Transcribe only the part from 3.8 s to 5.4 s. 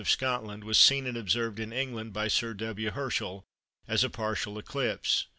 as a partial eclipse.